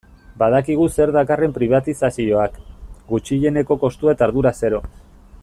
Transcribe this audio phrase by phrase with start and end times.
[0.43, 2.57] Badakigu zer dakarren pribatizazioak,
[3.13, 4.83] gutxieneko kostua eta ardura zero.